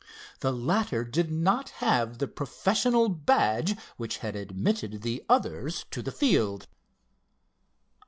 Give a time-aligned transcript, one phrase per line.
[0.39, 6.11] The latter did not have the professional badge which had admitted the others to the
[6.11, 6.67] field.